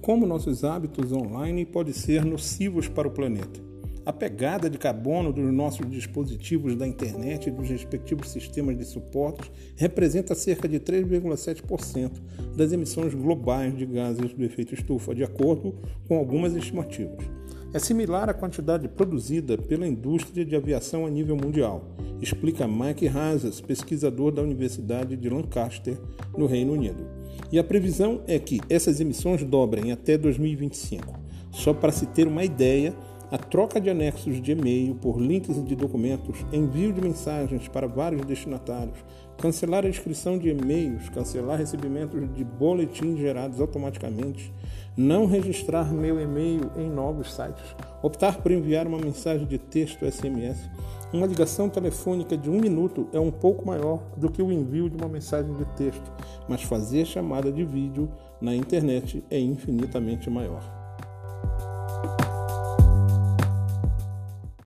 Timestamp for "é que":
28.26-28.60